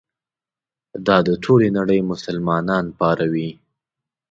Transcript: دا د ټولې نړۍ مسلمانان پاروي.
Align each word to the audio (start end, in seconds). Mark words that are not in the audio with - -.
دا 1.07 1.17
د 1.27 1.29
ټولې 1.43 1.67
نړۍ 1.77 1.99
مسلمانان 2.11 2.85
پاروي. 2.99 3.49